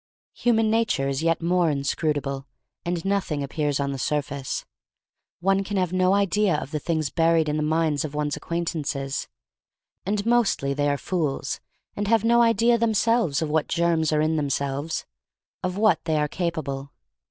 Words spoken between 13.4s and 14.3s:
of what germs are